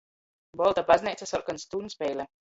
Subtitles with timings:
[0.61, 1.99] Bolta bazneica, sorkons tūrņs.
[2.01, 2.27] Peile.